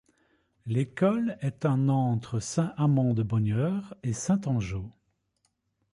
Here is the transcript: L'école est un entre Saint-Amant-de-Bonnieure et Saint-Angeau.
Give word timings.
L'école 0.65 1.37
est 1.41 1.63
un 1.63 1.87
entre 1.87 2.39
Saint-Amant-de-Bonnieure 2.39 3.95
et 4.01 4.13
Saint-Angeau. 4.13 4.91